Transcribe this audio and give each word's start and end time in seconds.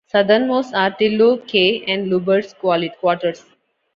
Southernmost 0.07 0.73
are 0.73 0.89
Tilloo 0.95 1.45
Cay 1.47 1.83
and 1.87 2.09
Lubbers 2.09 2.55
Quarters. 2.63 3.45